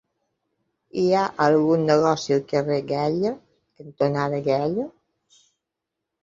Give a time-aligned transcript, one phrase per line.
[1.01, 3.35] Hi ha algun negoci al carrer Galla
[3.83, 4.89] cantonada Galla?